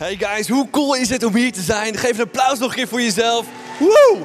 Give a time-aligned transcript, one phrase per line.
[0.00, 1.96] Hey guys, hoe cool is het om hier te zijn?
[1.96, 3.46] Geef een applaus nog een keer voor jezelf.
[3.78, 4.18] Woe!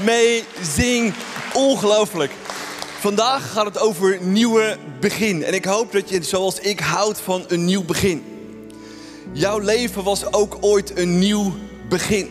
[0.00, 1.14] Amazing.
[1.52, 2.32] Ongelooflijk.
[2.98, 5.44] Vandaag gaat het over nieuwe begin.
[5.44, 8.24] En ik hoop dat je, zoals ik, houdt van een nieuw begin.
[9.32, 11.54] Jouw leven was ook ooit een nieuw
[11.88, 12.28] begin.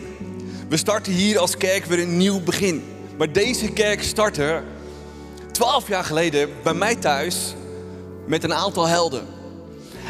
[0.68, 2.84] We starten hier als kerk weer een nieuw begin.
[3.18, 4.62] Maar deze kerk startte
[5.52, 7.54] twaalf jaar geleden bij mij thuis
[8.26, 9.33] met een aantal helden.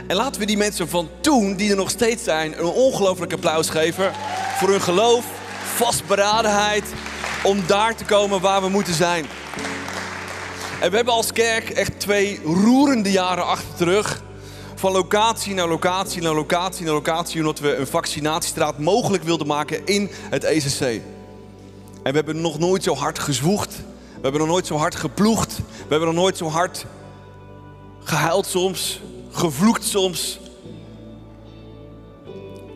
[0.06, 3.68] En laten we die mensen van toen, die er nog steeds zijn, een ongelooflijk applaus
[3.68, 4.12] geven
[4.58, 5.24] voor hun geloof,
[5.74, 6.84] vastberadenheid
[7.42, 9.26] om daar te komen waar we moeten zijn.
[10.80, 14.22] En we hebben als kerk echt twee roerende jaren achter de rug.
[14.74, 19.86] Van locatie naar locatie naar locatie naar locatie, omdat we een vaccinatiestraat mogelijk wilden maken
[19.86, 20.80] in het ECC.
[22.02, 23.76] En we hebben nog nooit zo hard gezwoegd.
[24.14, 25.56] We hebben nog nooit zo hard geploegd.
[25.56, 26.86] We hebben nog nooit zo hard
[28.02, 29.00] gehuild soms
[29.34, 30.40] gevloekt soms.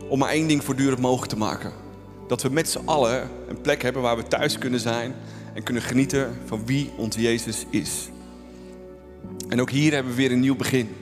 [0.08, 1.72] Om maar één ding voortdurend mogelijk te maken.
[2.28, 5.14] Dat we met z'n allen een plek hebben waar we thuis kunnen zijn
[5.54, 8.08] en kunnen genieten van wie onze Jezus is.
[9.48, 10.96] En ook hier hebben we weer een nieuw begin.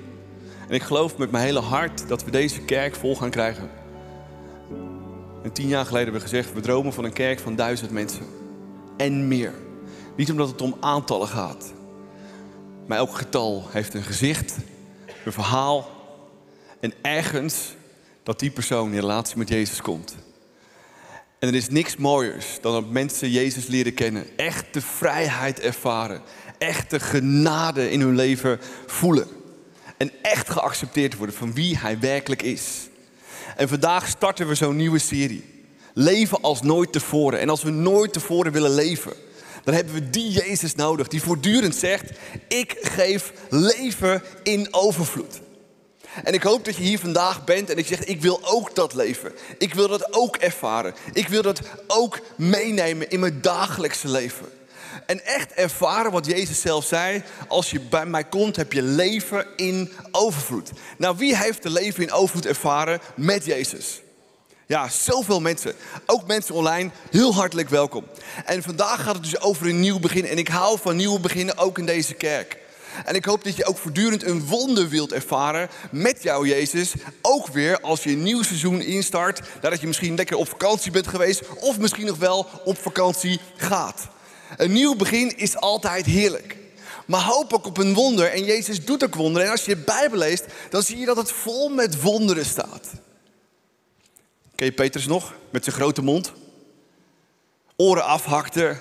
[0.68, 3.70] En ik geloof met mijn hele hart dat we deze kerk vol gaan krijgen.
[5.42, 8.26] En tien jaar geleden hebben we gezegd, we dromen van een kerk van duizend mensen.
[8.96, 9.52] En meer.
[10.16, 11.72] Niet omdat het om aantallen gaat.
[12.86, 14.56] Maar elk getal heeft een gezicht
[15.27, 15.91] een verhaal.
[16.80, 17.74] En ergens
[18.22, 20.16] dat die persoon in relatie met Jezus komt.
[21.38, 24.27] En er is niks mooiers dan dat mensen Jezus leren kennen.
[24.36, 26.22] Echte vrijheid ervaren.
[26.58, 29.27] Echte genade in hun leven voelen.
[29.97, 32.88] En echt geaccepteerd worden van wie hij werkelijk is.
[33.56, 35.44] En vandaag starten we zo'n nieuwe serie.
[35.94, 37.41] Leven als nooit tevoren.
[37.41, 39.12] En als we nooit tevoren willen leven,
[39.67, 42.11] dan hebben we die Jezus nodig die voortdurend zegt,
[42.48, 45.41] ik geef leven in overvloed.
[46.25, 48.94] En ik hoop dat je hier vandaag bent en ik zeg, ik wil ook dat
[48.94, 49.33] leven.
[49.59, 50.94] Ik wil dat ook ervaren.
[51.12, 54.47] Ik wil dat ook meenemen in mijn dagelijkse leven.
[55.06, 59.47] En echt ervaren wat Jezus zelf zei, als je bij mij komt, heb je leven
[59.56, 60.71] in overvloed.
[60.99, 64.00] Nou, wie heeft de leven in overvloed ervaren met Jezus?
[64.69, 65.75] Ja, zoveel mensen.
[66.06, 68.04] Ook mensen online, heel hartelijk welkom.
[68.44, 70.27] En vandaag gaat het dus over een nieuw begin.
[70.27, 72.59] En ik hou van nieuwe beginnen ook in deze kerk.
[73.05, 76.93] En ik hoop dat je ook voortdurend een wonder wilt ervaren met jouw Jezus.
[77.22, 79.41] Ook weer als je een nieuw seizoen instart.
[79.62, 81.43] Nadat je misschien lekker op vakantie bent geweest.
[81.60, 84.09] Of misschien nog wel op vakantie gaat.
[84.56, 86.56] Een nieuw begin is altijd heerlijk.
[87.06, 88.32] Maar hoop ook op een wonder.
[88.32, 89.47] En Jezus doet ook wonderen.
[89.47, 93.05] En als je de Bijbel leest, dan zie je dat het vol met wonderen staat.
[94.56, 95.34] Ken je Petrus nog?
[95.50, 96.33] Met zijn grote mond.
[97.77, 98.81] Oren afhakte.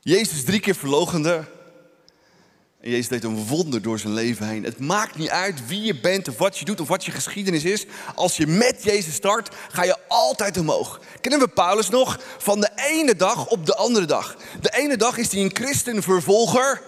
[0.00, 1.44] Jezus drie keer verlogende.
[2.80, 4.64] En Jezus deed een wonder door zijn leven heen.
[4.64, 7.64] Het maakt niet uit wie je bent of wat je doet of wat je geschiedenis
[7.64, 7.86] is.
[8.14, 11.00] Als je met Jezus start, ga je altijd omhoog.
[11.20, 12.20] Kennen we Paulus nog?
[12.38, 14.36] Van de ene dag op de andere dag.
[14.60, 16.82] De ene dag is hij een christenvervolger.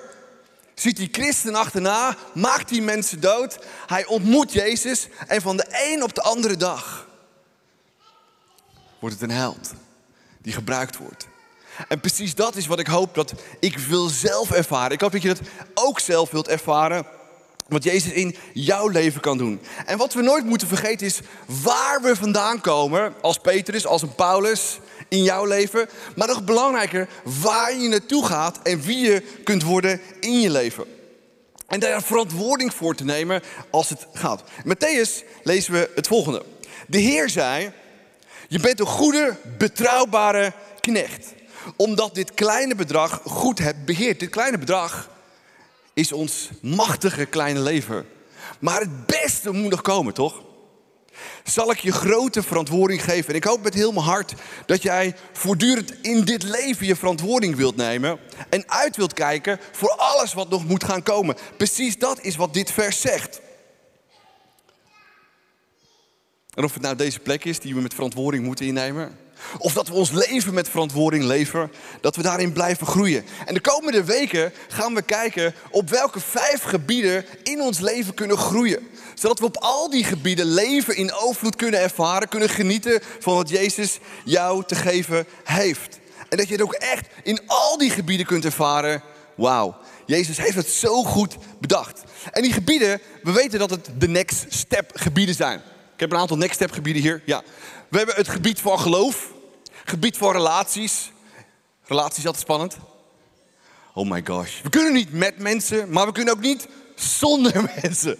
[0.75, 3.59] Ziet hij christen achterna, maakt die mensen dood.
[3.87, 7.08] Hij ontmoet Jezus en van de een op de andere dag
[9.00, 9.72] wordt het een held
[10.42, 11.26] die gebruikt wordt.
[11.88, 14.92] En precies dat is wat ik hoop dat ik wil zelf ervaren.
[14.92, 15.41] Ik hoop dat je dat
[15.75, 17.06] ook zelf wilt ervaren.
[17.69, 19.60] Wat Jezus in jouw leven kan doen.
[19.86, 23.14] En wat we nooit moeten vergeten is waar we vandaan komen.
[23.20, 24.78] Als Petrus, als een Paulus
[25.09, 25.88] in jouw leven.
[26.16, 27.09] Maar nog belangrijker,
[27.41, 30.84] waar je naartoe gaat en wie je kunt worden in je leven.
[31.66, 34.42] En daar verantwoording voor te nemen als het gaat.
[34.42, 36.44] Matthäus lezen we het volgende.
[36.86, 37.72] De Heer zei,
[38.48, 41.34] je bent een goede, betrouwbare knecht.
[41.76, 44.20] Omdat dit kleine bedrag goed hebt beheerd.
[44.20, 45.10] Dit kleine bedrag
[45.94, 48.06] is ons machtige kleine leven.
[48.59, 50.42] Maar het beste moet nog komen, toch?
[51.44, 53.28] Zal ik je grote verantwoording geven?
[53.28, 54.34] En ik hoop met heel mijn hart
[54.66, 58.19] dat jij voortdurend in dit leven je verantwoording wilt nemen.
[58.48, 61.36] En uit wilt kijken voor alles wat nog moet gaan komen.
[61.56, 63.41] Precies dat is wat dit vers zegt.
[66.59, 69.19] En of het nou deze plek is die we met verantwoording moeten innemen.
[69.59, 71.71] Of dat we ons leven met verantwoording leven.
[72.01, 73.25] Dat we daarin blijven groeien.
[73.47, 78.37] En de komende weken gaan we kijken op welke vijf gebieden in ons leven kunnen
[78.37, 78.89] groeien.
[79.15, 82.28] Zodat we op al die gebieden leven in overvloed kunnen ervaren.
[82.28, 85.99] Kunnen genieten van wat Jezus jou te geven heeft.
[86.28, 89.03] En dat je het ook echt in al die gebieden kunt ervaren.
[89.34, 89.77] Wauw,
[90.07, 92.03] Jezus heeft het zo goed bedacht.
[92.31, 95.63] En die gebieden, we weten dat het de next step gebieden zijn.
[95.98, 97.22] Ik heb een aantal next step gebieden hier.
[97.24, 97.42] Ja.
[97.89, 99.33] We hebben het gebied van geloof.
[99.84, 101.12] Gebied van relaties.
[101.84, 102.77] Relaties altijd spannend.
[103.95, 104.62] Oh my gosh.
[104.62, 108.18] We kunnen niet met mensen, maar we kunnen ook niet zonder mensen.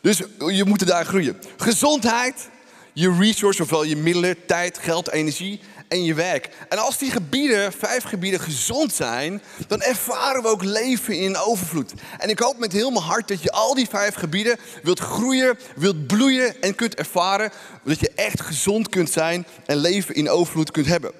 [0.00, 1.38] Dus je moet daar groeien.
[1.56, 2.48] Gezondheid.
[2.92, 5.60] je resource, ofwel je middelen, tijd, geld, energie
[5.92, 6.48] en je werk.
[6.68, 11.92] En als die gebieden, vijf gebieden, gezond zijn, dan ervaren we ook leven in overvloed.
[12.18, 15.58] En ik hoop met heel mijn hart dat je al die vijf gebieden wilt groeien,
[15.76, 17.52] wilt bloeien en kunt ervaren.
[17.84, 21.12] Dat je echt gezond kunt zijn en leven in overvloed kunt hebben.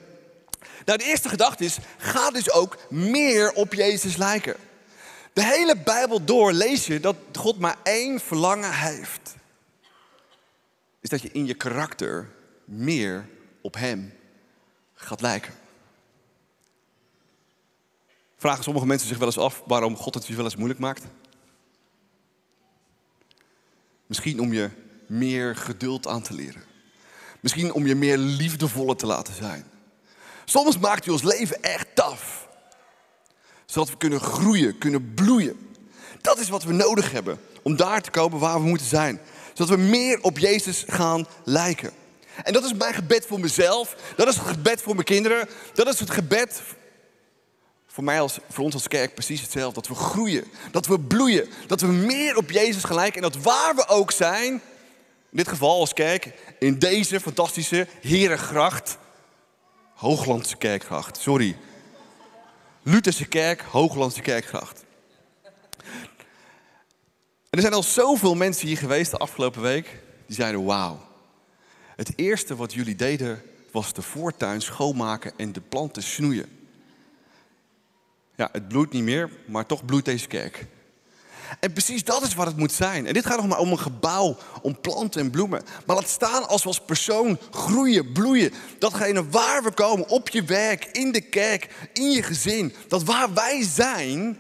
[0.85, 4.57] Nou, de eerste gedachte is, ga dus ook meer op Jezus lijken.
[5.33, 9.35] De hele Bijbel door lees je dat God maar één verlangen heeft.
[11.01, 12.29] Is dat je in je karakter
[12.65, 13.29] meer
[13.61, 14.21] op Hem
[15.05, 15.55] gaat lijken.
[18.37, 21.05] Vragen sommige mensen zich wel eens af waarom God het je wel eens moeilijk maakt?
[24.07, 24.71] Misschien om je
[25.07, 26.63] meer geduld aan te leren.
[27.41, 29.65] Misschien om je meer liefdevoller te laten zijn.
[30.45, 32.49] Soms maakt hij ons leven echt taf.
[33.67, 35.75] Zodat we kunnen groeien, kunnen bloeien.
[36.21, 39.21] Dat is wat we nodig hebben om daar te komen waar we moeten zijn.
[39.53, 41.93] Zodat we meer op Jezus gaan lijken.
[42.43, 43.97] En dat is mijn gebed voor mezelf.
[44.17, 45.49] Dat is het gebed voor mijn kinderen.
[45.75, 46.63] Dat is het gebed
[47.87, 49.75] voor mij als, voor ons als kerk precies hetzelfde.
[49.75, 53.23] Dat we groeien, dat we bloeien, dat we meer op Jezus gaan lijken.
[53.23, 58.99] En dat waar we ook zijn, in dit geval als kerk, in deze fantastische Herengracht,
[59.95, 61.57] Hooglandse kerkgracht, sorry.
[62.83, 64.85] Lutherse kerk, Hooglandse kerkgracht.
[67.51, 71.12] Er zijn al zoveel mensen hier geweest de afgelopen week, die zeiden wauw.
[72.03, 76.47] Het eerste wat jullie deden was de voortuin schoonmaken en de planten snoeien.
[78.37, 80.67] Ja, het bloeit niet meer, maar toch bloeit deze kerk.
[81.61, 83.07] En precies dat is wat het moet zijn.
[83.07, 85.63] En dit gaat nog maar om een gebouw, om planten en bloemen.
[85.87, 88.53] Maar laat staan als we als persoon groeien, bloeien.
[88.79, 92.75] Datgene waar we komen, op je werk, in de kerk, in je gezin.
[92.89, 94.39] Dat waar wij zijn,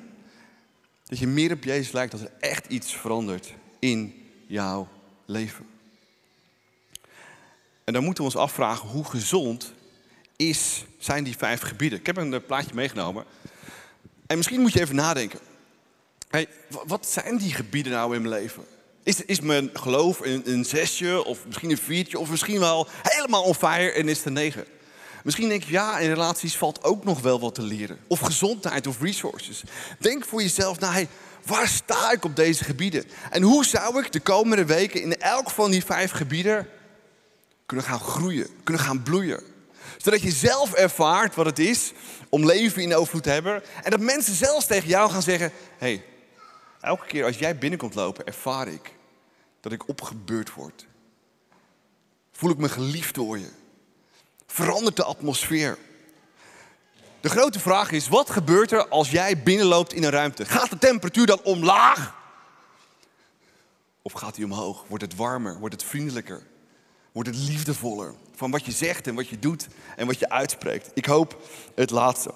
[1.04, 4.14] dat je meer op Jezus lijkt, dat er echt iets verandert in
[4.46, 4.88] jouw
[5.26, 5.71] leven.
[7.84, 9.72] En dan moeten we ons afvragen hoe gezond
[10.36, 11.98] is, zijn die vijf gebieden.
[11.98, 13.24] Ik heb een eh, plaatje meegenomen.
[14.26, 15.38] En misschien moet je even nadenken.
[16.28, 16.48] Hey,
[16.86, 18.64] wat zijn die gebieden nou in mijn leven?
[19.02, 23.42] Is, is mijn geloof een, een zesje of misschien een viertje of misschien wel helemaal
[23.42, 24.64] on fire en is het een negen?
[25.24, 27.98] Misschien denk je, ja, in relaties valt ook nog wel wat te leren.
[28.06, 29.62] Of gezondheid of resources.
[29.98, 31.08] Denk voor jezelf, hey,
[31.46, 33.04] waar sta ik op deze gebieden?
[33.30, 36.68] En hoe zou ik de komende weken in elk van die vijf gebieden
[37.72, 39.42] kunnen gaan groeien, kunnen gaan bloeien?
[39.96, 41.92] Zodat je zelf ervaart wat het is
[42.28, 43.62] om leven in overvloed te hebben.
[43.82, 46.04] En dat mensen zelfs tegen jou gaan zeggen, hey,
[46.80, 48.94] elke keer als jij binnenkomt lopen, ervaar ik
[49.60, 50.86] dat ik opgebeurd word.
[52.32, 53.48] Voel ik me geliefd door je
[54.46, 55.78] verandert de atmosfeer.
[57.20, 60.44] De grote vraag is, wat gebeurt er als jij binnenloopt in een ruimte?
[60.44, 62.14] Gaat de temperatuur dan omlaag?
[64.02, 64.84] Of gaat die omhoog?
[64.88, 65.58] Wordt het warmer?
[65.58, 66.50] Wordt het vriendelijker?
[67.12, 68.14] Wordt het liefdevoller?
[68.34, 69.66] Van wat je zegt en wat je doet
[69.96, 70.90] en wat je uitspreekt.
[70.94, 71.42] Ik hoop
[71.74, 72.34] het laatste.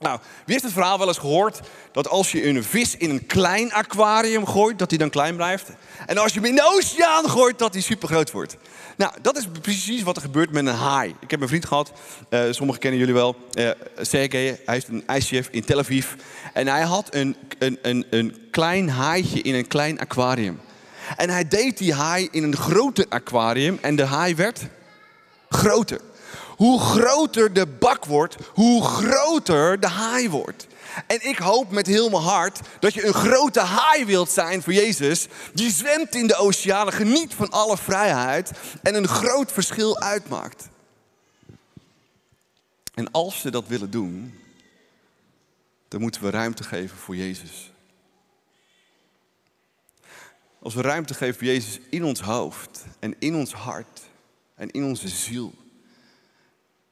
[0.00, 1.60] Nou, wie heeft het verhaal wel eens gehoord
[1.92, 5.70] dat als je een vis in een klein aquarium gooit, dat hij dan klein blijft?
[6.06, 8.56] En als je hem in de oceaan gooit, dat hij super groot wordt?
[8.96, 11.14] Nou, dat is precies wat er gebeurt met een haai.
[11.20, 11.92] Ik heb een vriend gehad,
[12.30, 13.70] uh, sommigen kennen jullie wel, uh,
[14.00, 14.60] Sergej.
[14.64, 16.06] Hij heeft een ICF in Tel Aviv.
[16.52, 20.60] En hij had een, een, een, een klein haaitje in een klein aquarium.
[21.16, 24.60] En hij deed die haai in een groter aquarium en de haai werd
[25.48, 26.00] groter.
[26.56, 30.66] Hoe groter de bak wordt, hoe groter de haai wordt.
[31.06, 34.72] En ik hoop met heel mijn hart dat je een grote haai wilt zijn voor
[34.72, 35.26] Jezus.
[35.54, 38.50] Die zwemt in de oceanen, geniet van alle vrijheid
[38.82, 40.68] en een groot verschil uitmaakt.
[42.94, 44.40] En als ze dat willen doen,
[45.88, 47.72] dan moeten we ruimte geven voor Jezus.
[50.60, 54.00] Als we ruimte geven voor Jezus in ons hoofd en in ons hart
[54.54, 55.54] en in onze ziel.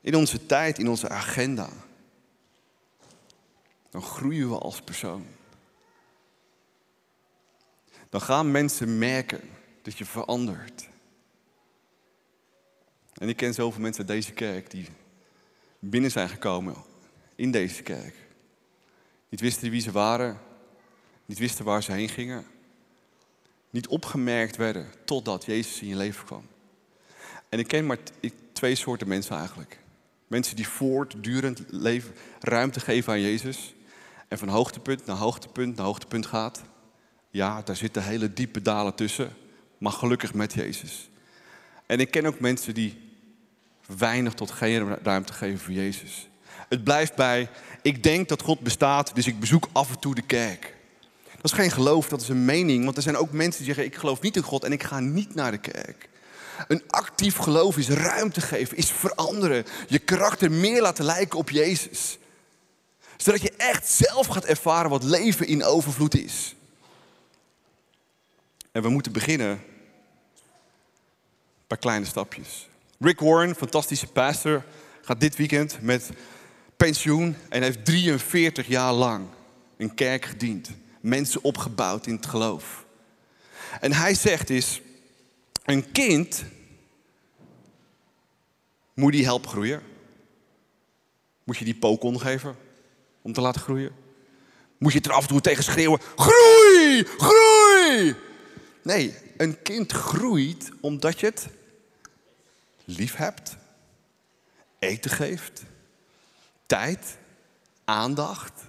[0.01, 1.69] In onze tijd, in onze agenda
[3.91, 5.27] dan groeien we als persoon.
[8.11, 9.41] Dan gaan mensen merken
[9.83, 10.89] dat je verandert.
[13.15, 14.89] En ik ken zoveel mensen uit deze kerk die
[15.79, 16.75] binnen zijn gekomen
[17.35, 18.15] in deze kerk.
[19.29, 20.41] Niet wisten wie ze waren,
[21.25, 22.47] niet wisten waar ze heen gingen.
[23.79, 26.47] Niet opgemerkt werden totdat Jezus in je leven kwam.
[27.49, 27.99] En ik ken maar
[28.53, 29.79] twee soorten mensen eigenlijk.
[30.27, 33.75] Mensen die voortdurend leven, ruimte geven aan Jezus
[34.29, 36.63] en van hoogtepunt naar hoogtepunt naar hoogtepunt gaat.
[37.31, 39.31] Ja, daar zitten hele diepe dalen tussen,
[39.79, 41.11] maar gelukkig met Jezus.
[41.87, 42.99] En ik ken ook mensen die
[43.99, 46.29] weinig tot geen ruimte geven voor Jezus.
[46.69, 47.49] Het blijft bij,
[47.83, 50.77] ik denk dat God bestaat, dus ik bezoek af en toe de kerk.
[51.41, 52.85] Dat is geen geloof, dat is een mening.
[52.85, 55.01] Want er zijn ook mensen die zeggen, ik geloof niet in God en ik ga
[55.01, 56.09] niet naar de kerk.
[56.69, 59.65] Een actief geloof is ruimte geven, is veranderen.
[59.89, 62.19] Je karakter meer laten lijken op Jezus.
[63.17, 66.55] Zodat je echt zelf gaat ervaren wat leven in overvloed is.
[68.73, 69.61] En we moeten beginnen
[71.67, 72.69] bij kleine stapjes.
[72.99, 74.65] Rick Warren, fantastische pastor,
[75.03, 76.11] gaat dit weekend met
[76.77, 79.27] pensioen en heeft 43 jaar lang
[79.77, 80.71] een kerk gediend.
[81.01, 82.85] Mensen opgebouwd in het geloof.
[83.81, 84.81] En hij zegt is,
[85.65, 86.45] een kind
[88.95, 89.83] moet die helpen groeien.
[91.45, 92.57] Moet je die pokon geven
[93.23, 93.93] om te laten groeien?
[94.79, 98.17] Moet je het er af en toe tegen schreeuwen, groei, groei!
[98.83, 101.49] Nee, een kind groeit omdat je het
[102.85, 103.57] lief hebt,
[104.79, 105.63] eten geeft,
[106.67, 107.17] tijd,
[107.85, 108.68] aandacht.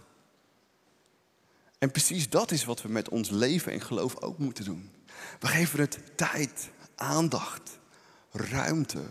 [1.80, 4.92] En precies dat is wat we met ons leven en geloof ook moeten doen.
[5.40, 7.80] We geven het tijd, aandacht,
[8.32, 9.04] ruimte.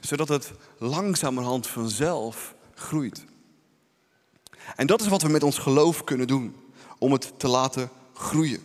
[0.00, 3.24] Zodat het langzamerhand vanzelf groeit.
[4.76, 6.56] En dat is wat we met ons geloof kunnen doen.
[6.98, 8.62] Om het te laten groeien.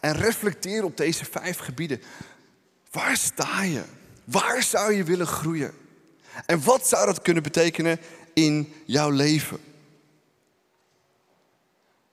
[0.00, 2.02] En reflecteer op deze vijf gebieden.
[2.90, 3.84] Waar sta je?
[4.24, 5.74] Waar zou je willen groeien?
[6.46, 8.00] En wat zou dat kunnen betekenen
[8.34, 9.60] in jouw leven?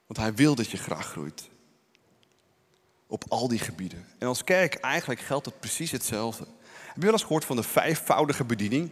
[0.06, 1.50] Want hij wil dat je graag groeit.
[3.08, 4.06] Op al die gebieden.
[4.18, 6.46] En als kerk eigenlijk geldt het precies hetzelfde.
[6.86, 8.92] Heb je wel eens gehoord van de vijfvoudige bediening?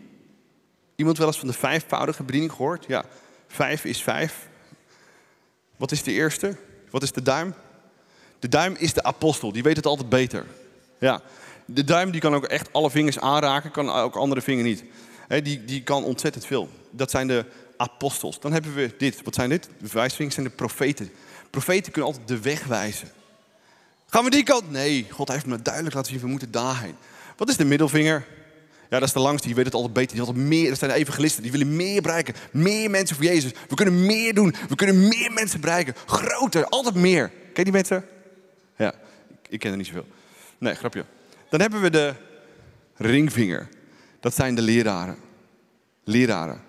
[0.96, 2.86] Iemand wel eens van de vijfvoudige bediening gehoord?
[2.88, 3.06] Ja,
[3.48, 4.50] vijf is vijf.
[5.78, 6.58] Wat is de eerste?
[6.90, 7.54] Wat is de duim?
[8.40, 10.46] De duim is de apostel, die weet het altijd beter.
[11.00, 11.22] Ja,
[11.66, 14.84] de duim die kan ook echt alle vingers aanraken, kan ook andere vingers niet.
[15.44, 16.70] die, die kan ontzettend veel.
[16.92, 17.46] Dat zijn de
[17.78, 18.40] apostels.
[18.40, 19.22] Dan hebben we dit.
[19.24, 19.70] Wat zijn dit?
[19.78, 21.12] De wijsvingers zijn de profeten.
[21.50, 23.12] Profeten kunnen altijd de weg wijzen.
[24.08, 24.72] Gaan we die kant?
[24.72, 26.96] Nee, God heeft me duidelijk laten zien, we moeten daarheen.
[27.38, 28.26] Wat is de middelvinger?
[28.90, 30.12] Ja, dat is de langste, die weet het altijd beter.
[30.12, 32.36] Die altijd meer, dat zijn de evangelisten, die willen meer bereiken.
[32.52, 33.52] Meer mensen voor Jezus.
[33.68, 34.56] We kunnen meer doen.
[34.70, 35.96] We kunnen meer mensen bereiken.
[36.06, 37.28] Groter, altijd meer.
[37.30, 38.06] Ken je die mensen?
[38.78, 38.94] Ja,
[39.50, 40.08] ik ken er niet zoveel.
[40.58, 41.06] Nee, grapje.
[41.50, 42.14] Dan hebben we de
[42.96, 43.70] ringvinger.
[44.20, 45.18] Dat zijn de leraren.
[46.04, 46.62] Leraren.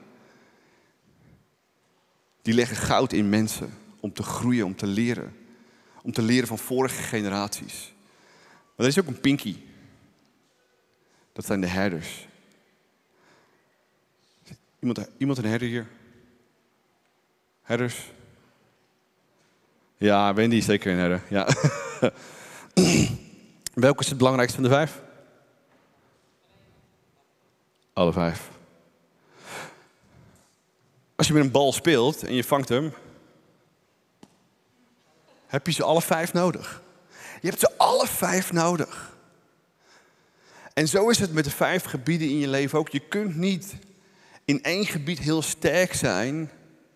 [2.45, 5.37] Die leggen goud in mensen om te groeien, om te leren.
[6.03, 7.95] Om te leren van vorige generaties.
[8.49, 9.57] Maar er is ook een pinky.
[11.33, 12.27] Dat zijn de herders.
[14.79, 15.87] Iemand, iemand een herder hier?
[17.63, 18.11] Herders?
[19.97, 21.23] Ja, Wendy is zeker een herder.
[21.29, 21.49] Ja.
[23.75, 25.03] Welke is het belangrijkste van de vijf?
[27.93, 28.54] Alle vijf.
[31.16, 32.92] Als je met een bal speelt en je vangt hem,
[35.47, 36.83] heb je ze alle vijf nodig.
[37.40, 39.16] Je hebt ze alle vijf nodig.
[40.75, 42.88] En zo is het met de vijf gebieden in je leven ook.
[42.88, 43.75] Je kunt niet
[44.44, 46.50] in één gebied heel sterk zijn,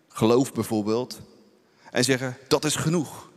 [0.07, 1.21] geloof bijvoorbeeld,
[1.91, 3.29] en zeggen dat is genoeg.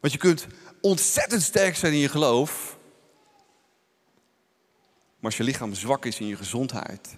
[0.00, 0.46] Want je kunt
[0.80, 2.76] ontzettend sterk zijn in je geloof.
[5.16, 7.16] Maar als je lichaam zwak is in je gezondheid,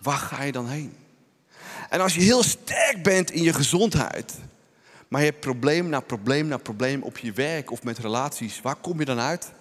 [0.00, 0.96] waar ga je dan heen?
[1.88, 4.34] En als je heel sterk bent in je gezondheid,
[5.08, 8.76] maar je hebt probleem na probleem na probleem op je werk of met relaties, waar
[8.76, 9.52] kom je dan uit?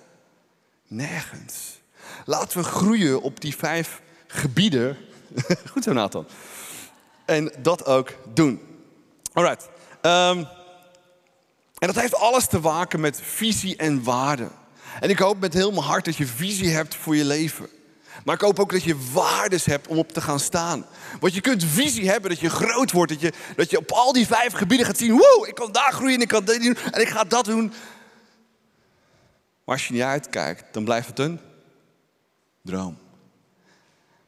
[0.88, 1.80] Nergens.
[2.26, 4.98] Laten we groeien op die vijf gebieden.
[5.72, 6.26] Goed zo, Nathan.
[7.26, 8.62] En dat ook doen.
[9.34, 9.70] Alright.
[10.02, 10.48] Um,
[11.78, 14.50] en dat heeft alles te maken met visie en waarde.
[15.00, 17.70] En ik hoop met heel mijn hart dat je visie hebt voor je leven.
[18.24, 20.86] Maar ik hoop ook dat je waardes hebt om op te gaan staan.
[21.20, 23.12] Want je kunt visie hebben dat je groot wordt.
[23.12, 25.12] Dat je, dat je op al die vijf gebieden gaat zien.
[25.12, 27.74] Wow, ik kan daar groeien, ik kan dit doen en ik ga dat doen.
[29.64, 31.40] Maar als je niet uitkijkt, dan blijft het een
[32.62, 32.98] droom.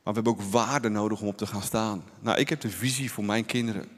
[0.03, 2.03] Maar we hebben ook waarde nodig om op te gaan staan.
[2.19, 3.89] Nou, ik heb de visie voor mijn kinderen.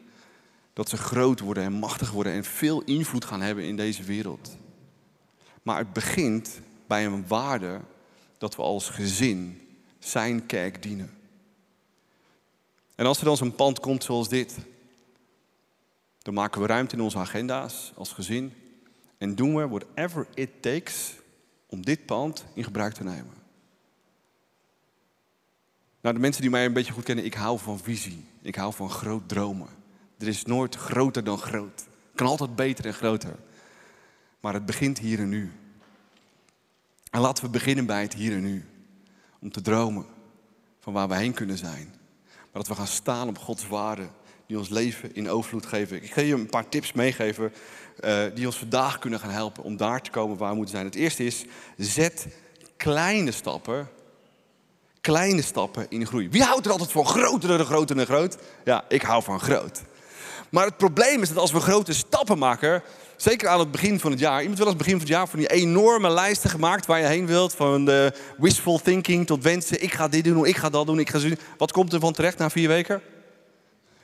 [0.73, 4.57] Dat ze groot worden en machtig worden en veel invloed gaan hebben in deze wereld.
[5.61, 6.49] Maar het begint
[6.87, 7.79] bij een waarde
[8.37, 9.61] dat we als gezin
[10.03, 11.17] zijn kerk dienen.
[12.95, 14.57] En als er dan zo'n pand komt zoals dit,
[16.21, 18.53] dan maken we ruimte in onze agenda's als gezin
[19.17, 21.13] en doen we whatever it takes
[21.67, 23.41] om dit pand in gebruik te nemen.
[26.01, 28.25] Nou, de mensen die mij een beetje goed kennen, ik hou van visie.
[28.41, 29.67] Ik hou van groot dromen.
[30.17, 31.79] Er is nooit groter dan groot.
[31.79, 33.35] Het kan altijd beter en groter.
[34.39, 35.51] Maar het begint hier en nu.
[37.11, 38.65] En laten we beginnen bij het hier en nu.
[39.43, 40.05] Om te dromen
[40.79, 41.95] van waar we heen kunnen zijn.
[42.25, 44.07] Maar dat we gaan staan op Gods waarde
[44.47, 46.03] die ons leven in overvloed geven.
[46.03, 47.53] Ik ga je een paar tips meegeven
[47.99, 50.85] uh, die ons vandaag kunnen gaan helpen om daar te komen waar we moeten zijn.
[50.85, 51.45] Het eerste is,
[51.77, 52.27] zet
[52.77, 53.89] kleine stappen,
[55.01, 56.29] kleine stappen in groei.
[56.29, 58.37] Wie houdt er altijd van groter en groter en groot?
[58.63, 59.81] Ja, ik hou van groot.
[60.53, 62.83] Maar het probleem is dat als we grote stappen maken,
[63.15, 65.39] zeker aan het begin van het jaar, iemand wel eens begin van het jaar van
[65.39, 69.93] die enorme lijsten gemaakt waar je heen wilt, van de wishful thinking tot wensen, ik
[69.93, 71.37] ga dit doen, ik ga dat doen, ik ga doen.
[71.57, 73.01] Wat komt er van terecht na vier weken?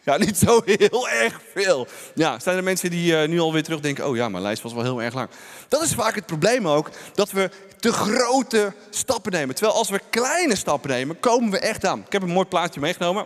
[0.03, 1.87] Ja, niet zo heel erg veel.
[2.15, 4.83] Ja, zijn er mensen die uh, nu alweer terugdenken, oh ja, mijn lijst was wel
[4.83, 5.29] heel erg lang.
[5.67, 9.55] Dat is vaak het probleem ook, dat we te grote stappen nemen.
[9.55, 12.03] Terwijl als we kleine stappen nemen, komen we echt aan.
[12.05, 13.25] Ik heb een mooi plaatje meegenomen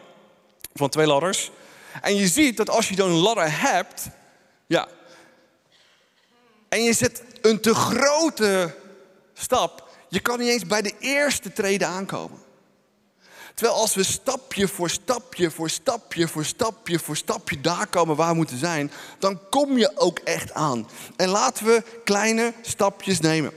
[0.74, 1.52] van twee ladders.
[2.02, 4.08] En je ziet dat als je dan een ladder hebt,
[4.66, 4.88] ja,
[6.70, 8.76] en je zet een te grote
[9.34, 12.42] stap, je kan niet eens bij de eerste treden aankomen.
[13.54, 18.30] Terwijl als we stapje voor stapje voor stapje voor stapje voor stapje daar komen waar
[18.30, 20.88] we moeten zijn, dan kom je ook echt aan.
[21.16, 23.52] En laten we kleine stapjes nemen.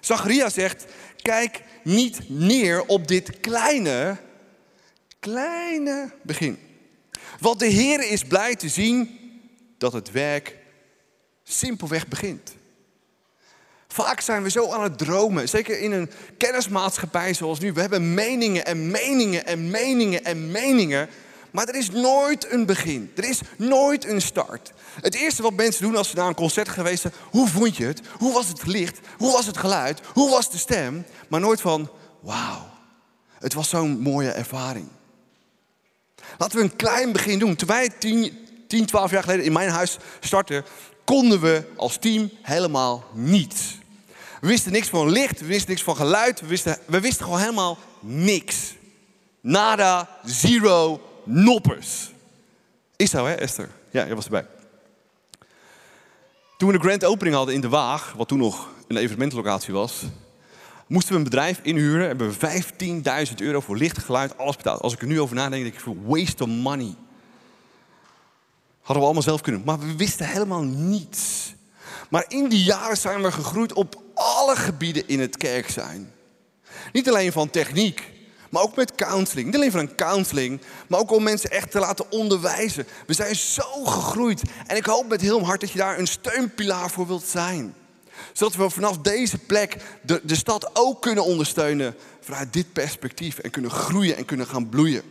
[0.00, 0.84] Zacharia zegt,
[1.22, 4.16] kijk niet neer op dit kleine,
[5.18, 6.71] kleine begin.
[7.40, 9.18] Want de Heer is blij te zien
[9.78, 10.56] dat het werk
[11.42, 12.54] simpelweg begint.
[13.88, 17.72] Vaak zijn we zo aan het dromen, zeker in een kennismaatschappij zoals nu.
[17.72, 21.08] We hebben meningen en meningen en meningen en meningen.
[21.50, 23.12] Maar er is nooit een begin.
[23.16, 24.72] Er is nooit een start.
[25.00, 27.84] Het eerste wat mensen doen als ze naar een concert geweest zijn, hoe vond je
[27.84, 28.00] het?
[28.18, 28.98] Hoe was het licht?
[29.16, 30.00] Hoe was het geluid?
[30.06, 31.04] Hoe was de stem?
[31.28, 32.70] Maar nooit van, wauw,
[33.38, 34.88] het was zo'n mooie ervaring.
[36.38, 37.56] Laten we een klein begin doen.
[37.56, 40.64] Toen wij 10, 10 12 jaar geleden in mijn huis startten,
[41.04, 43.78] konden we als team helemaal niets.
[44.40, 47.40] We wisten niks van licht, we wisten niks van geluid, we wisten, we wisten gewoon
[47.40, 48.74] helemaal niks.
[49.40, 52.10] Nada, zero, noppers.
[52.96, 53.68] Is zo, hè, Esther?
[53.90, 54.46] Ja, jij was erbij.
[56.58, 60.02] Toen we de grand opening hadden in De Waag, wat toen nog een evenementlocatie was,
[60.92, 62.06] moesten we een bedrijf inhuren.
[62.06, 62.62] Hebben we
[63.28, 64.80] 15.000 euro voor licht, geluid, alles betaald.
[64.80, 66.94] Als ik er nu over nadenk, denk ik voor waste of money.
[68.78, 69.62] Hadden we allemaal zelf kunnen.
[69.64, 71.54] Maar we wisten helemaal niets.
[72.10, 76.12] Maar in die jaren zijn we gegroeid op alle gebieden in het kerk zijn.
[76.92, 78.12] Niet alleen van techniek,
[78.50, 79.46] maar ook met counseling.
[79.46, 82.86] Niet alleen van een counseling, maar ook om mensen echt te laten onderwijzen.
[83.06, 84.42] We zijn zo gegroeid.
[84.66, 87.74] En ik hoop met heel mijn hart dat je daar een steunpilaar voor wilt zijn.
[88.32, 93.38] Zodat we vanaf deze plek de, de stad ook kunnen ondersteunen vanuit dit perspectief.
[93.38, 95.02] En kunnen groeien en kunnen gaan bloeien.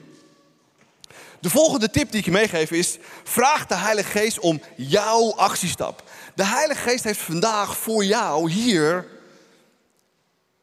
[1.39, 6.03] De volgende tip die ik je meegeef is: vraag de Heilige Geest om jouw actiestap.
[6.35, 9.07] De Heilige Geest heeft vandaag voor jou hier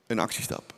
[0.07, 0.75] een actiestap.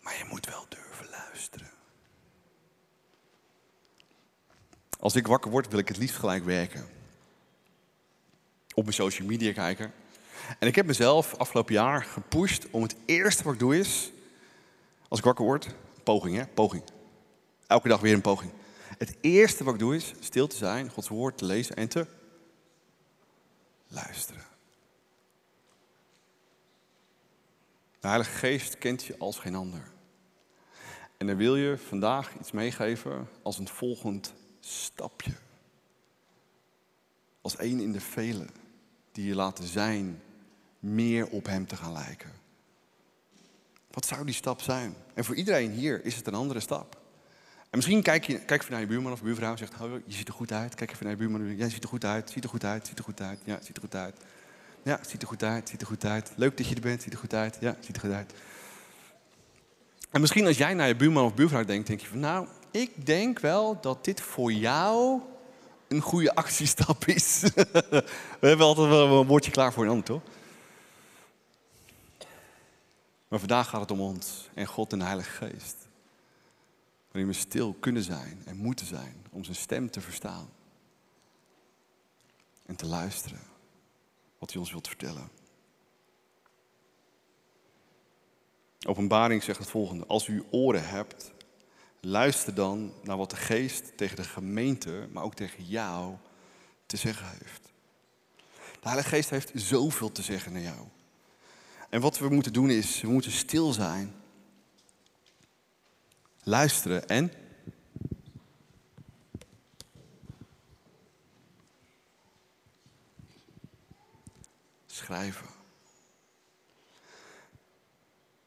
[0.00, 1.70] Maar je moet wel durven luisteren.
[4.98, 6.93] Als ik wakker word, wil ik het liefst gelijk werken.
[8.74, 9.92] Op mijn social media kijken.
[10.58, 14.12] En ik heb mezelf afgelopen jaar gepusht om het eerste wat ik doe is
[15.08, 16.82] als ik wakker word, poging hè, poging.
[17.66, 18.52] Elke dag weer een poging.
[18.98, 22.06] Het eerste wat ik doe is stil te zijn, Gods woord te lezen en te
[23.88, 24.44] luisteren.
[28.00, 29.92] De Heilige Geest kent je als geen ander.
[31.16, 35.32] En dan wil je vandaag iets meegeven als een volgend stapje.
[37.40, 38.46] Als één in de vele
[39.14, 40.22] die je laten zijn
[40.78, 42.30] meer op Hem te gaan lijken.
[43.90, 44.94] Wat zou die stap zijn?
[45.14, 47.02] En voor iedereen hier is het een andere stap.
[47.70, 50.14] En misschien kijk je, kijk je naar je buurman of buurvrouw en zegt, oh, je
[50.14, 50.74] ziet er goed uit.
[50.74, 52.98] Kijk even naar je buurman, jij ziet er goed uit, ziet er goed uit, ziet
[52.98, 53.40] er goed uit.
[53.44, 54.16] Ja, ziet er goed uit.
[54.82, 56.32] Ja, ziet er goed uit, ziet er goed uit.
[56.36, 57.56] Leuk dat je er bent, ziet er goed uit.
[57.60, 58.32] Ja, ziet er goed uit.
[60.10, 63.06] En misschien als jij naar je buurman of buurvrouw denkt, denk je van, nou, ik
[63.06, 65.20] denk wel dat dit voor jou
[65.94, 67.40] een goede actiestap is.
[68.40, 70.22] We hebben altijd wel een woordje klaar voor een ander, toch?
[73.28, 75.76] Maar vandaag gaat het om ons en God en de Heilige Geest.
[77.10, 80.48] Waarin we stil kunnen zijn en moeten zijn om zijn stem te verstaan.
[82.66, 83.40] En te luisteren
[84.38, 85.30] wat hij ons wilt vertellen.
[88.86, 90.06] Openbaring zegt het volgende.
[90.06, 91.32] Als u oren hebt,
[92.04, 96.16] luister dan naar wat de geest tegen de gemeente, maar ook tegen jou
[96.86, 97.62] te zeggen heeft.
[98.80, 100.86] De Heilige Geest heeft zoveel te zeggen naar jou.
[101.90, 104.14] En wat we moeten doen is, we moeten stil zijn.
[106.42, 107.32] Luisteren en
[114.86, 115.46] schrijven.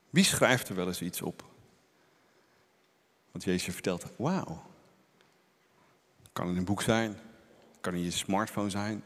[0.10, 1.47] Wie schrijft er wel eens iets op?
[3.38, 4.64] Want Jezus vertelt, wauw.
[6.34, 7.18] Kan in een boek zijn,
[7.82, 9.04] kan in je smartphone zijn.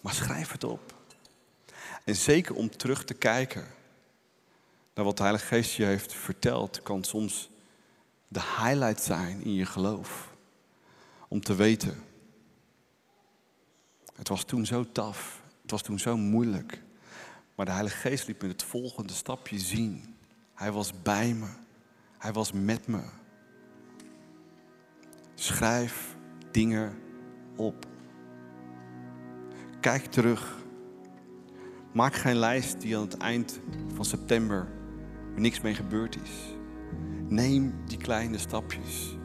[0.00, 0.94] Maar schrijf het op.
[2.04, 3.66] En zeker om terug te kijken
[4.94, 7.50] naar wat de Heilige Geest je heeft verteld, kan soms
[8.28, 10.34] de highlight zijn in je geloof.
[11.28, 12.02] Om te weten,
[14.14, 16.82] het was toen zo taf, het was toen zo moeilijk.
[17.54, 20.16] Maar de Heilige Geest liet me het volgende stapje zien.
[20.54, 21.48] Hij was bij me,
[22.22, 23.00] hij was met me.
[25.34, 26.16] Schrijf
[26.50, 26.92] dingen
[27.56, 27.86] op.
[29.80, 30.56] Kijk terug.
[31.92, 33.60] Maak geen lijst die aan het eind
[33.94, 34.68] van september
[35.34, 36.54] er niks mee gebeurd is.
[37.28, 39.16] Neem die kleine stapjes.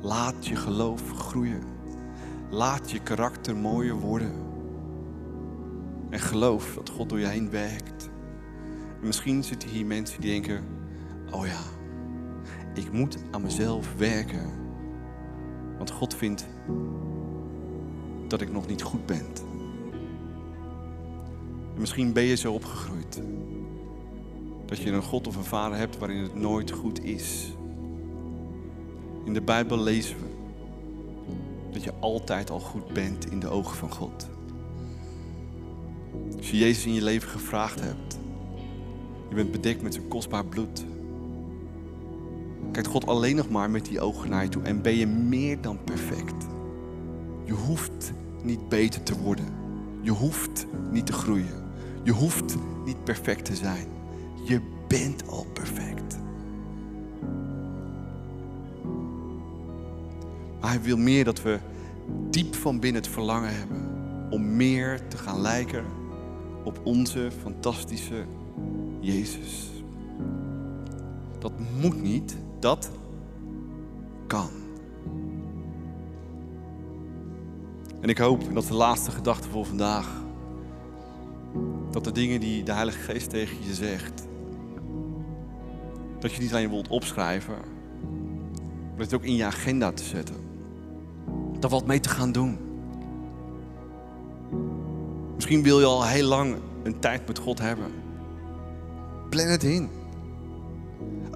[0.00, 1.62] Laat je geloof groeien.
[2.50, 4.32] Laat je karakter mooier worden.
[6.10, 8.10] En geloof dat God door je heen werkt.
[9.00, 10.64] En misschien zitten hier mensen die denken:
[11.30, 11.60] Oh ja,
[12.74, 14.50] ik moet aan mezelf werken.
[15.76, 16.46] Want God vindt
[18.28, 19.26] dat ik nog niet goed ben.
[21.74, 23.22] En misschien ben je zo opgegroeid
[24.66, 27.52] dat je een God of een vader hebt waarin het nooit goed is.
[29.24, 30.30] In de Bijbel lezen we
[31.72, 34.28] dat je altijd al goed bent in de ogen van God.
[36.36, 38.18] Als je Jezus in je leven gevraagd hebt,
[39.28, 40.84] je bent bedekt met zijn kostbaar bloed.
[42.72, 45.60] Kijkt God alleen nog maar met die ogen naar je toe en ben je meer
[45.60, 46.46] dan perfect.
[47.44, 49.46] Je hoeft niet beter te worden.
[50.00, 51.64] Je hoeft niet te groeien.
[52.02, 53.86] Je hoeft niet perfect te zijn.
[54.44, 56.18] Je bent al perfect.
[60.60, 61.58] Maar hij wil meer dat we
[62.30, 63.90] diep van binnen het verlangen hebben
[64.30, 65.84] om meer te gaan lijken
[66.64, 68.24] op onze fantastische
[69.00, 69.70] Jezus.
[71.38, 72.90] Dat moet niet, dat
[74.26, 74.50] kan.
[78.00, 80.08] En ik hoop, dat de laatste gedachte voor vandaag,
[81.90, 84.26] dat de dingen die de Heilige Geest tegen je zegt,
[86.18, 87.56] dat je niet alleen wilt opschrijven,
[88.90, 90.36] maar het ook in je agenda te zetten.
[91.58, 92.58] Daar wat mee te gaan doen.
[95.34, 97.92] Misschien wil je al heel lang een tijd met God hebben.
[99.30, 99.90] Plan het in.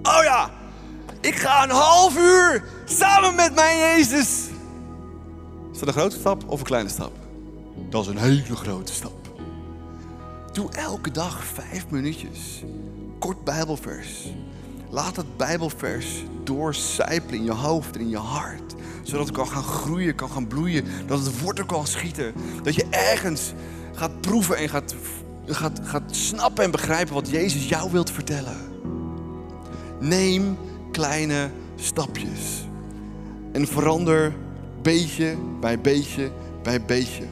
[0.01, 0.56] Oh ja,
[1.21, 4.47] ik ga een half uur samen met mijn Jezus.
[5.73, 7.11] Is dat een grote stap of een kleine stap?
[7.89, 9.11] Dat is een hele grote stap.
[10.51, 12.63] Doe elke dag vijf minuutjes.
[13.19, 14.27] Kort Bijbelvers.
[14.89, 16.07] Laat het Bijbelvers
[16.43, 18.75] doorcijpelen in je hoofd en in je hart.
[19.03, 20.85] Zodat het kan gaan groeien, kan gaan bloeien.
[21.07, 22.33] Dat het wortel kan schieten.
[22.63, 23.53] Dat je ergens
[23.93, 24.95] gaat proeven en gaat,
[25.45, 28.57] gaat, gaat snappen en begrijpen wat Jezus jou wilt vertellen.
[29.99, 30.57] Neem
[30.97, 32.65] kleine stapjes.
[33.51, 34.33] En verander
[34.81, 36.31] beetje bij beetje
[36.63, 37.23] bij beetje.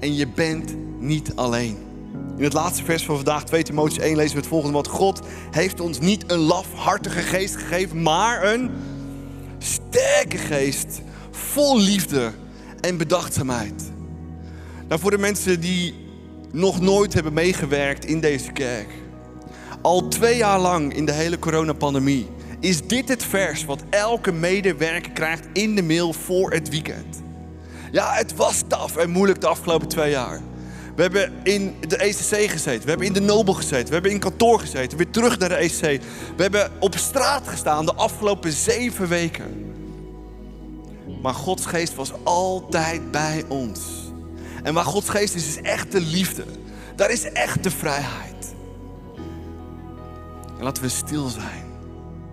[0.00, 1.76] En je bent niet alleen.
[2.36, 4.74] In het laatste vers van vandaag, 2 Timotheüs 1, lezen we het volgende.
[4.74, 8.70] Want God heeft ons niet een lafhartige geest gegeven, maar een
[9.58, 11.00] sterke geest.
[11.30, 12.30] Vol liefde
[12.80, 13.82] en bedachtzaamheid.
[14.88, 15.94] Nou, voor de mensen die
[16.50, 18.88] nog nooit hebben meegewerkt in deze kerk.
[19.82, 22.28] Al twee jaar lang in de hele coronapandemie
[22.62, 27.22] is dit het vers wat elke medewerker krijgt in de mail voor het weekend.
[27.92, 30.40] Ja, het was taf en moeilijk de afgelopen twee jaar.
[30.96, 32.82] We hebben in de ECC gezeten.
[32.82, 33.86] We hebben in de Nobel gezeten.
[33.86, 34.98] We hebben in kantoor gezeten.
[34.98, 36.02] Weer terug naar de ECC.
[36.36, 39.74] We hebben op straat gestaan de afgelopen zeven weken.
[41.22, 43.80] Maar Gods geest was altijd bij ons.
[44.62, 46.44] En waar Gods geest is, is echte liefde.
[46.96, 48.54] Daar is echte vrijheid.
[50.58, 51.71] En laten we stil zijn.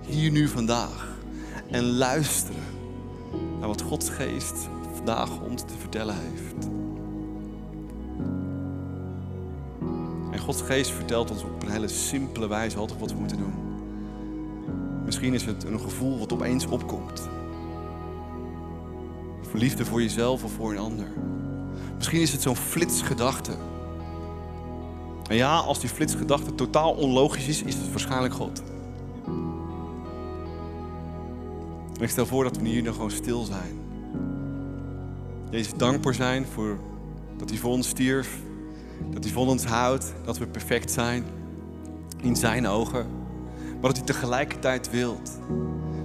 [0.09, 1.07] Hier nu vandaag.
[1.71, 2.63] En luisteren
[3.59, 6.67] naar wat Gods geest vandaag ons te vertellen heeft.
[10.31, 13.53] En Gods geest vertelt ons op een hele simpele wijze altijd wat we moeten doen.
[15.05, 17.29] Misschien is het een gevoel wat opeens opkomt.
[19.41, 21.07] Voor liefde voor jezelf of voor een ander.
[21.95, 23.51] Misschien is het zo'n flitsgedachte.
[25.29, 28.61] En ja, als die flitsgedachte totaal onlogisch is, is het waarschijnlijk God.
[31.99, 33.79] Ik stel voor dat we hier dan gewoon stil zijn.
[35.49, 36.77] Jezus dankbaar zijn voor
[37.37, 38.37] dat hij voor ons stierf.
[39.11, 41.23] Dat hij van ons houdt, dat we perfect zijn
[42.21, 43.07] in zijn ogen.
[43.71, 45.39] Maar dat hij tegelijkertijd wilt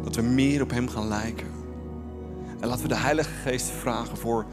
[0.05, 1.47] dat we meer op hem gaan lijken.
[2.61, 4.47] En laten we de Heilige Geest vragen voor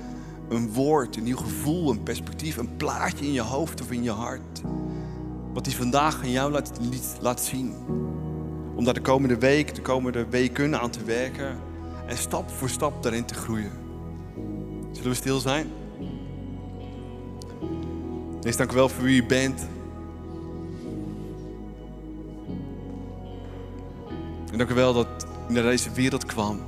[0.50, 4.12] een woord, een nieuw gevoel, een perspectief, een plaatje in je hoofd of in je
[4.12, 4.62] hart.
[5.54, 6.80] Wat hij vandaag aan jou laat,
[7.22, 7.74] laat zien.
[8.82, 11.60] Om daar de komende week, de komende weken aan te werken
[12.08, 13.72] en stap voor stap daarin te groeien.
[14.92, 15.68] Zullen we stil zijn?
[18.44, 19.68] Eerst dank u wel voor wie u bent.
[24.52, 26.60] En dank u wel dat u naar deze wereld kwam.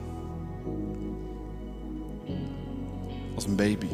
[3.35, 3.87] Als een baby.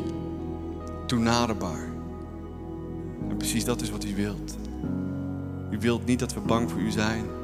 [1.05, 1.89] Toenaderbaar.
[3.29, 4.57] En precies dat is wat u wilt.
[5.71, 7.38] U wilt niet dat we bang voor u zijn.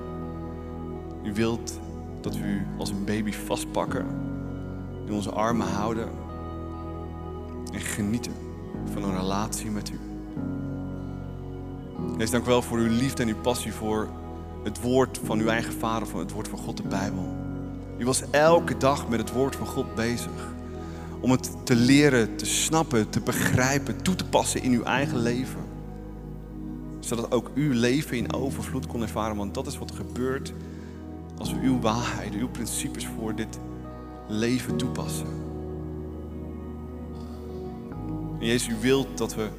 [1.25, 1.79] U wilt
[2.21, 4.05] dat we u als een baby vastpakken.
[5.05, 6.09] In onze armen houden.
[7.73, 8.33] En genieten
[8.93, 9.99] van een relatie met u.
[12.17, 14.09] Wees dank wel voor uw liefde en uw passie voor
[14.63, 17.35] het woord van uw eigen vader, van het woord van God, de Bijbel.
[17.97, 20.53] U was elke dag met het woord van God bezig.
[21.19, 25.63] Om het te leren, te snappen, te begrijpen, toe te passen in uw eigen leven.
[26.99, 29.35] Zodat ook uw leven in overvloed kon ervaren.
[29.35, 30.53] Want dat is wat er gebeurt
[31.37, 33.59] als we uw waarheden, uw principes voor dit
[34.27, 35.27] leven toepassen.
[38.39, 39.49] En Jezus, u wilt dat we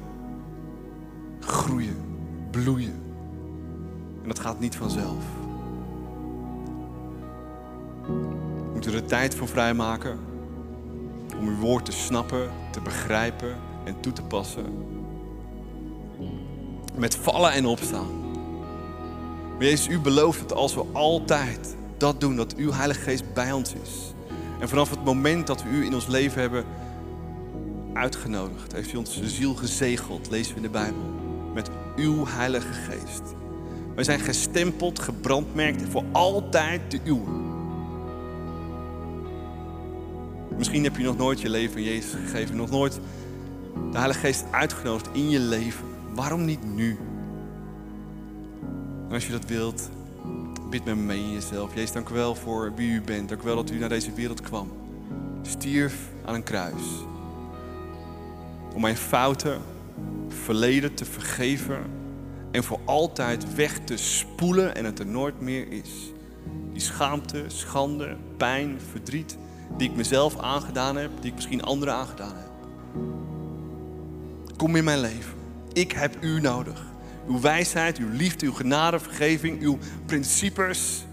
[1.39, 1.97] groeien,
[2.51, 3.01] bloeien.
[4.21, 5.23] En dat gaat niet vanzelf.
[8.05, 10.19] We moeten er tijd voor vrijmaken
[11.39, 14.65] om uw woord te snappen, te begrijpen en toe te passen.
[16.95, 18.16] Met vallen en opstaan.
[19.57, 23.51] Maar Jezus, u belooft dat als we altijd dat doen, dat uw Heilige Geest bij
[23.51, 24.13] ons is.
[24.59, 26.65] En vanaf het moment dat we u in ons leven hebben
[27.93, 31.01] uitgenodigd, heeft u ons de ziel gezegeld, lezen we in de Bijbel,
[31.53, 33.21] met uw Heilige Geest.
[33.95, 37.45] Wij zijn gestempeld, gebrandmerkt voor altijd de uwe.
[40.57, 42.99] Misschien heb je nog nooit je leven aan Jezus gegeven, nog nooit
[43.91, 45.85] de Heilige Geest uitgenodigd in je leven.
[46.13, 46.97] Waarom niet nu?
[49.17, 49.89] Als je dat wilt,
[50.69, 51.73] bid met me mee in jezelf.
[51.73, 53.29] Jezus, dank u wel voor wie u bent.
[53.29, 54.71] Dank u wel dat u naar deze wereld kwam.
[55.41, 56.81] Stierf aan een kruis.
[58.73, 59.61] Om mijn fouten,
[60.27, 61.79] verleden te vergeven
[62.51, 65.91] en voor altijd weg te spoelen en het er nooit meer is.
[66.71, 69.37] Die schaamte, schande, pijn, verdriet
[69.77, 72.51] die ik mezelf aangedaan heb, die ik misschien anderen aangedaan heb.
[74.57, 75.33] Kom in mijn leven.
[75.73, 76.95] Ik heb u nodig.
[77.27, 81.05] Uw wijsheid, uw liefde, uw genade, vergeving, uw principes.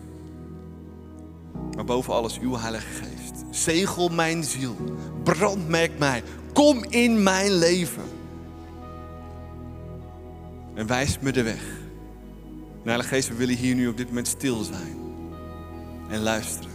[1.74, 3.44] Maar boven alles uw Heilige Geest.
[3.50, 4.76] Zegel mijn ziel.
[5.22, 6.22] Brandmerk mij.
[6.52, 8.02] Kom in mijn leven.
[10.74, 11.62] En wijs me de weg.
[12.82, 14.98] En Heilige Geest, we willen hier nu op dit moment stil zijn.
[16.08, 16.72] En luisteren.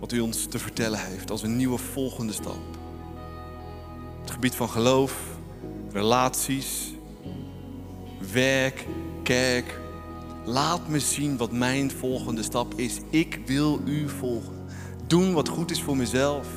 [0.00, 2.78] Wat u ons te vertellen heeft als een nieuwe volgende stap.
[4.20, 5.14] Het gebied van geloof,
[5.92, 6.91] relaties,
[8.30, 8.86] werk,
[9.22, 9.80] kerk.
[10.44, 13.00] Laat me zien wat mijn volgende stap is.
[13.10, 14.66] Ik wil u volgen.
[15.06, 16.48] Doen wat goed is voor mezelf.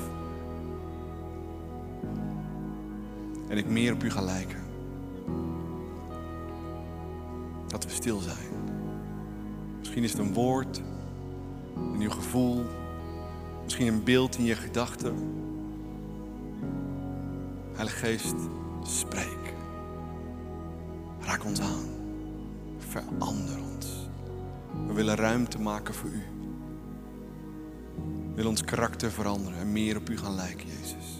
[3.47, 4.63] En ik meer op u ga lijken.
[7.67, 8.55] Dat we stil zijn.
[9.79, 10.81] Misschien is het een woord,
[11.75, 12.65] een nieuw gevoel,
[13.63, 15.15] misschien een beeld in je gedachten.
[17.73, 18.35] Heilige Geest,
[18.83, 19.44] spreek.
[21.25, 21.89] Raak ons aan.
[22.77, 24.09] Verander ons.
[24.87, 26.23] We willen ruimte maken voor u.
[28.29, 31.19] We willen ons karakter veranderen en meer op u gaan lijken, Jezus.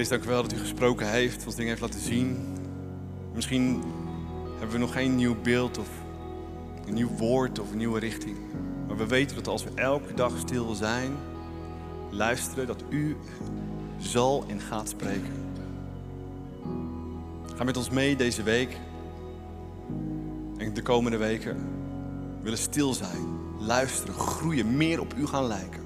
[0.00, 2.38] Jezus, dank wel dat u gesproken heeft, ons dingen heeft laten zien.
[3.34, 3.82] Misschien
[4.50, 5.88] hebben we nog geen nieuw beeld of
[6.86, 8.36] een nieuw woord of een nieuwe richting.
[8.86, 11.12] Maar we weten dat als we elke dag stil zijn,
[12.10, 13.16] luisteren, dat u
[13.98, 15.52] zal en gaat spreken.
[17.56, 18.76] Ga met ons mee deze week
[20.56, 21.56] en de komende weken.
[22.36, 23.26] We willen stil zijn,
[23.58, 25.82] luisteren, groeien, meer op u gaan lijken.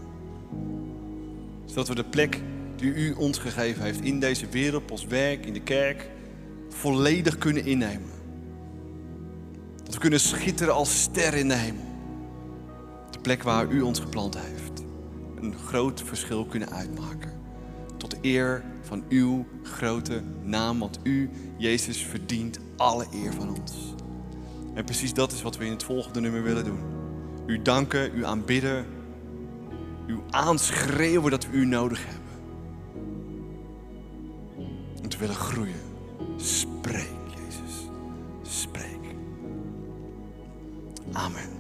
[1.65, 2.41] Zodat we de plek
[2.85, 6.11] die u ons gegeven heeft in deze wereld, op ons werk, in de kerk,
[6.69, 8.11] volledig kunnen innemen.
[9.85, 11.85] Dat we kunnen schitteren als sterren in de hemel.
[13.11, 14.83] De plek waar u ons geplant heeft.
[15.37, 17.33] En een groot verschil kunnen uitmaken.
[17.97, 23.95] Tot eer van uw grote naam, want u, Jezus, verdient alle eer van ons.
[24.75, 26.81] En precies dat is wat we in het volgende nummer willen doen.
[27.47, 28.87] U danken, u aanbidden,
[30.07, 32.24] u aanschreeuwen dat we u nodig hebben.
[35.19, 35.81] Willen groeien.
[36.37, 37.89] Spreek, Jezus.
[38.43, 39.15] Spreek.
[41.13, 41.54] Amen.